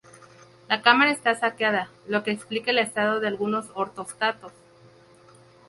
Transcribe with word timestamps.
La 0.67 0.81
cámara 0.81 1.11
está 1.11 1.35
saqueada, 1.35 1.91
lo 2.07 2.23
que 2.23 2.31
explica 2.31 2.71
el 2.71 2.79
estado 2.79 3.19
de 3.19 3.27
algunos 3.27 3.67
ortostatos. 3.75 4.51